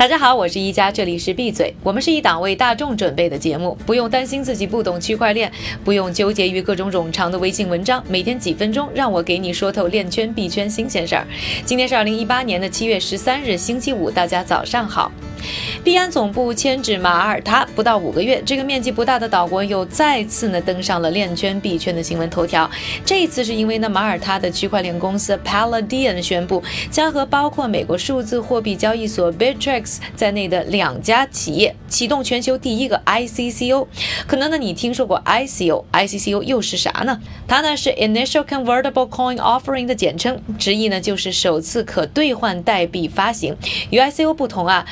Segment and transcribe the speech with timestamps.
[0.00, 1.74] 大家好，我是一加，这里是闭嘴。
[1.82, 5.52] 我们是一档为大众准备的节目，不用担心自己不懂区块链，
[5.84, 11.26] 不用纠结于各种冗长的微信文章，每天几分钟，让我给你说透链圈币圈新鲜事儿。
[11.66, 15.12] 今天是二零一八年的七月十三日，星期五，大家早上好。
[15.82, 22.70] 币安总部迁址马耳他不到五个月，这个面积不大的岛国又再次呢登上了链圈币圈的新闻头条。
[23.02, 33.86] 这一次是因为呢马耳他的区块链公司 Paladin 宣布将和包括美国数字货币交易所 Bittrex 在内的两家企业启动全球第一个 ICCO。
[34.26, 37.18] 可能呢你听说过 ICO，ICCO 又是啥呢？
[37.48, 43.56] 它呢是 Initial Convertible Coin Offering 的简称，直译呢就是首次可兑换代币发行。
[43.88, 44.84] 与 ICO 不同啊。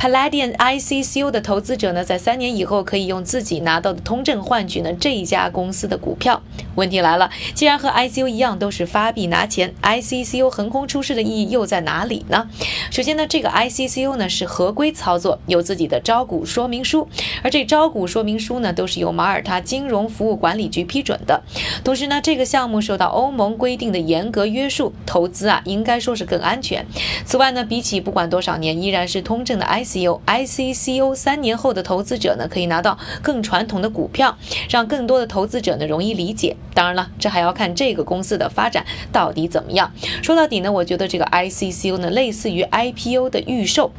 [0.00, 6.40] Paladian ICCO 的投资者呢，在三年以后可以用自己拿到的通证换取呢这一家公司的股票。
[6.74, 12.48] 问题来了，既然和 ICO 一样都是发币拿钱，ICCO 横空出世的意义又在哪里呢？
[12.90, 17.06] 首先呢，这个 ICCO 呢是合规操作，有自己的招股说明书，
[17.42, 21.42] 而这招股说明书呢都是由马耳他金融服务管理局批准的。
[21.84, 26.86] 同时呢，这个项目受到欧盟规定的严格约束，投资啊应该说是更安全。
[27.26, 29.89] 此外呢，比起不管多少年依然是通证的 IC。
[29.90, 34.36] ICO、ICCO 三年后的投资者呢，可以拿到更传统的股票，
[34.68, 36.56] 让更多的投资者呢容易理解。
[36.74, 39.92] 当然了，这还要看这个公司的发展到底怎么样。
[40.22, 43.90] 说到底呢，我觉得这个 ICCO 呢，类似于 IPO 的预售。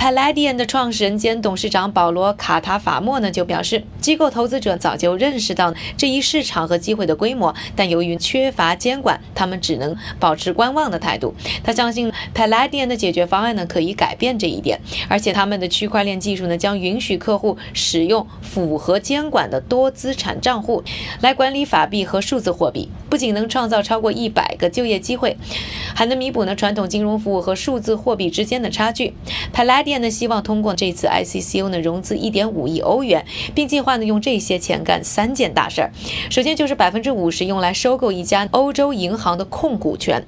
[0.00, 11.34] Palladian 的创始人兼董事长保罗·卡塔法莫呢就表示，机构投资者早就认识到这一市场和机会的规模，但由于缺乏监管，他们只能保持观望的态度。
[11.62, 20.82] 他相信 Palladian 的解决方案呢可以改变这一点，而且他们的区块链技术呢将允许客户使用符合监管的多资产账户
[21.20, 25.36] 来管理法币和数字货币，不仅能创造超过一百个就业机会，
[25.94, 29.12] 还能弥补呢传统金融服务和数字货币之间的差距。
[29.52, 35.90] Palladian 店呢希望通过这次 ICCO 呢融资一点五亿欧元，并计划呢用这些钱干三件大事儿。
[36.30, 40.24] 首先就是百分之五十用来收购一家欧洲银行的控股权。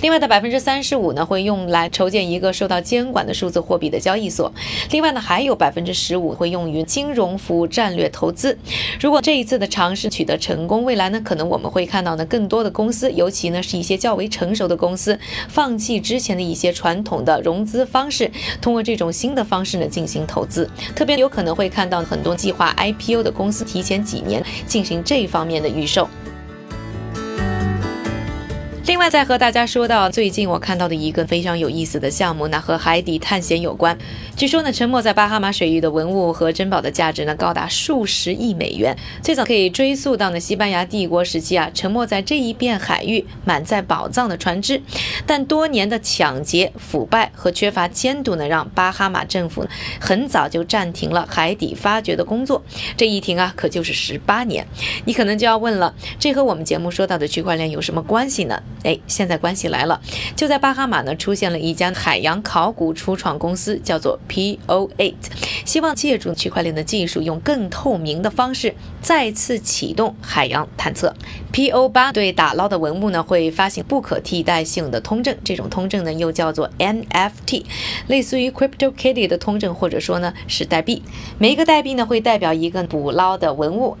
[0.00, 4.52] 另外的百分之三十五呢，会用来筹建一个受到监管的数字货币的交易所。
[4.90, 8.56] 另外呢，还有百分之十五会用于金融服务战略投资。
[9.00, 20.68] 如果这一次的尝试取得成功，未来呢，可能我们会看到呢更多的公司，尤其呢是一些较为成熟的公司，放弃之前的一些传统的融资方式，通过这种新的方式呢进行投资。
[20.94, 26.08] 特别有可能会看到很多计划 IPO 的公司提前几年进行这方面的预售。
[28.86, 33.98] 另外，再和大家说到最近我看到的一个非常有意思的项目，那和海底探险有关。
[34.36, 38.96] 据说呢，沉没在巴哈马水域的文物和珍宝的价值呢高达数十亿美元。
[39.20, 44.80] 最早可以追溯到呢西班牙帝国时期啊，沉没在这一片海域满载宝藏的船只。
[45.26, 49.66] 但多年的抢劫、腐败和缺乏监督呢，让巴哈马政府
[50.00, 52.62] 很早就暂停了海底发掘的工作。
[52.96, 54.64] 这一停啊，可就是十八年。
[55.06, 58.62] 你可能就要问了，这和我们节目说到的区块链有什么关系呢？
[58.86, 60.00] 哎，现在关系来了，
[60.36, 65.14] 就在巴哈马呢，出现了一家海洋考古初创公司，叫做 PO8，
[65.64, 71.12] 希望借助区块链的技术，用更透明的方式再次启动海洋探测。
[71.52, 77.64] PO8 对打捞的文物呢，会发行不可替代性的通证，这种通证呢，又叫做 NFT，
[78.06, 81.02] 类似于 Crypto Kitty 的通证，或者说呢是代币。
[81.38, 83.96] 每一个代币呢，会代表一个捕捞的文物。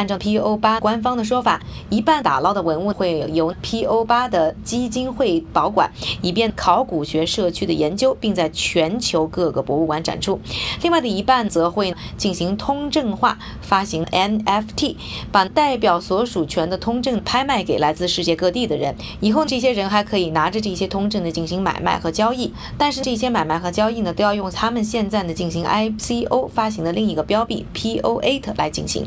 [0.00, 10.40] 按照 PO 八官方的说法，一半打捞的文物会由 PO 八的基金会保管，以便考古学社区的研究，并在全球各个博物馆展出。
[10.80, 14.96] 另外的一半则会进行通证化，发行 NFT，
[15.30, 18.94] 把代表所属权的通证拍卖给来自世界各地的人。
[19.20, 22.54] 以后这些人还可以拿着这些通证呢进行买卖和交易。
[22.78, 29.06] 但是这些买卖和交易呢，都要用他们现在呢进行 ICO 发行的另一个标币 PO8 来进行。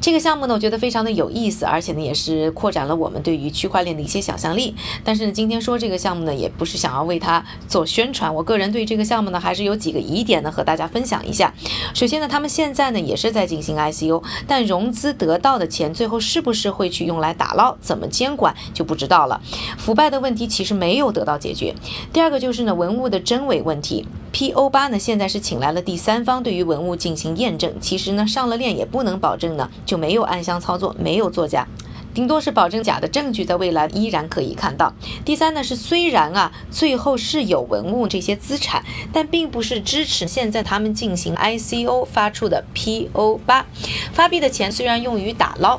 [0.00, 4.74] 这个项项目呢，我觉得非常的有意思，而且呢，也是扩展了我们对于区块链的一些想象力。
[5.02, 8.34] 但是呢，今天说这个项目呢，也不是想要为它做宣传。
[8.34, 11.54] 我个人对这个项目呢，还是有几个疑点呢，和大家分享一下。
[11.94, 19.40] 首先呢，他们现在呢也是在进行 ICO，但融资得到的钱最后是不是会去用来打捞，怎么监管就不知道了。
[19.78, 21.74] 腐败的问题其实没有得到解决。
[22.12, 24.06] 第二个就是呢，文物的真伪问题。
[24.30, 27.72] PO 八呢，现在是请来了第三方对于文物进行验证。
[27.80, 31.68] 其实呢，上了链也不能保证呢就没没有暗箱操作，没有作假，
[32.14, 34.90] 顶多是保证假的证据在未来依然可以看到。
[35.22, 38.82] 第三呢是虽然啊最后是有文物这些资产，
[39.12, 43.66] 但并不是支持现在他们进行 ICO 发出的 PO 八
[44.14, 45.78] 发币的钱虽然用于打捞。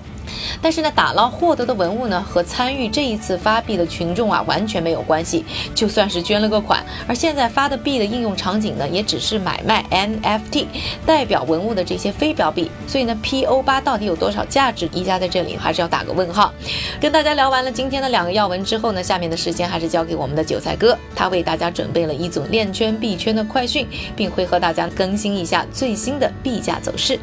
[0.62, 5.46] 但是呢，打捞获得的文物呢，和参与这一次发币的群众啊，完全没有关系。
[5.74, 10.66] 就算是捐了个款，而现在发的币的应用场景呢，也只是买卖 NFT
[11.06, 12.70] 代表文物的这些非标币。
[12.88, 14.90] 所以呢，PO 八到底有多少价值？
[14.94, 16.54] 一家在这里还是要打个问号。
[17.00, 27.18] 跟大家聊完了今天的两个要闻之后呢，下面的时间还是交给我们的韭菜哥，他为大家准备了一组链圈币圈的快讯，并会和大家更新一下最新的币价走势。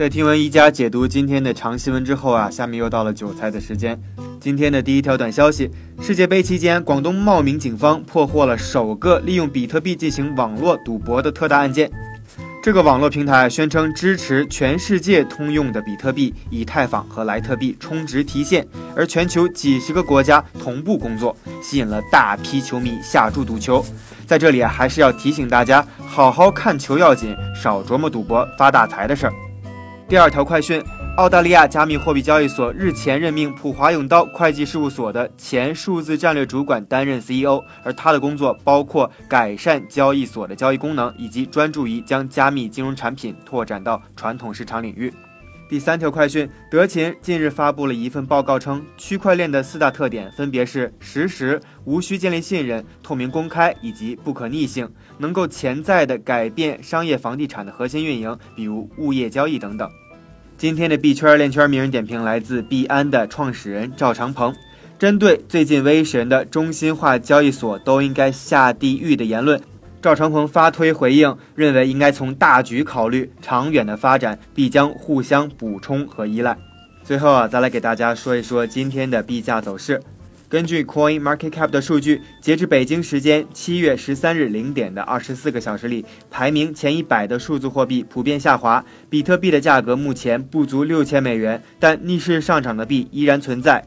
[0.00, 4.00] 在听完一家解读今天的长新闻之后啊，下面又到了韭菜的时间。
[4.40, 5.70] 今天的第一条短消息：
[6.00, 11.90] 世界杯期间，广东茂名警方破获了首个利用比特币进行网络赌博的特大案件。
[12.62, 23.84] 这个网络平台宣称支持全世界通用的比特币、以太坊和莱特币充值提现，而全球几十个国家同步工作，吸引了大批球迷下注赌球。
[24.26, 29.32] 在这里啊，还是要提醒大家，好好看球要紧，少琢磨赌博发大财的事儿。
[30.10, 30.82] 第二条快讯：
[31.18, 45.14] 澳大利亚加密货币交易所日前任命普华永道会计事务所的前数字战略主管担任 CEO，而他的工作包括改善交易所的交易功能，以及专注于将加密金融产品拓展到传统市场领域。
[45.70, 59.88] 第三条快讯：德勤近日发布了一份报告，称区块链的四大特点分别是实时、无需建立信任、透明公开以及不可逆性，能够潜在的改变商业房地产的核心运营，比如物业交易等等。
[60.58, 64.52] 今天的币圈链圈名人点评来自币安的创始人赵长鹏，
[64.98, 69.62] 针对最近威神的中心化交易所都应该下地狱的言论，
[70.02, 76.56] 赵长鹏发推回应，认为应该从大局考虑，长远的发展必将互相补充和依赖。
[77.04, 80.02] 最后啊，再来给大家说一说今天的币价走势。
[80.48, 88.82] 根据 Coin Market Cap 的数据，截至北京时间七月十三日零点的二十四个小时里，排名前一百的数字货币普遍下滑。
[89.10, 93.84] 比特币的价格目前不足六千美元，但逆势上涨的币依然存在。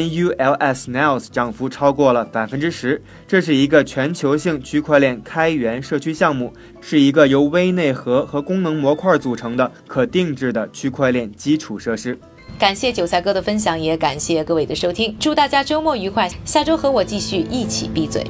[0.00, 12.18] NULS Nails 涨幅超过了百分之十，这是一个全球性区块链开源社区项目，是一个由微内核和功能模块组成的可定制的区块链基础设施。
[12.58, 15.16] 感谢韭菜哥的分享，也感谢各位的收听。
[15.18, 18.24] 祝大家周末愉快，下周和我继续一起闭嘴。